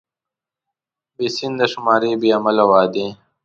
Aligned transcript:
بې 1.15 1.27
سنده 1.35 1.65
شمارې، 1.73 2.11
بې 2.21 2.29
عمله 2.37 2.63
وعدې. 2.69 3.07